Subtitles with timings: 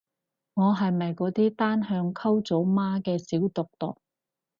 [0.55, 3.99] 我係咪嗰啲單向溝組媽嘅小毒毒